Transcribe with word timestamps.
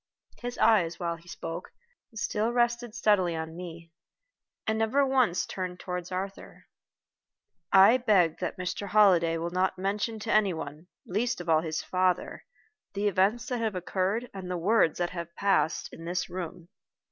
His 0.39 0.57
eyes, 0.57 0.99
while 0.99 1.15
he 1.17 1.27
spoke, 1.27 1.73
still 2.15 2.51
rested 2.51 2.95
steadily 2.95 3.35
on 3.35 3.55
me, 3.55 3.91
and 4.65 4.79
never 4.79 5.05
once 5.05 5.45
turned 5.45 5.79
toward 5.79 6.11
Arthur. 6.11 6.65
"I 7.71 7.97
beg 7.97 8.39
that 8.39 8.57
Mr. 8.57 8.87
Holliday 8.87 9.37
will 9.37 9.51
not 9.51 9.77
mention 9.77 10.17
to 10.21 10.33
any 10.33 10.55
one, 10.55 10.87
least 11.05 11.39
of 11.39 11.49
all 11.49 11.61
to 11.61 11.67
his 11.67 11.83
father, 11.83 12.45
the 12.95 13.07
events 13.07 13.45
that 13.49 13.59
have 13.59 13.75
occurred 13.75 14.27
and 14.33 14.49
the 14.49 14.57
words 14.57 14.97
that 14.97 15.11
have 15.11 15.35
passed 15.35 15.93
in 15.93 16.05
this 16.05 16.31
room. 16.31 16.69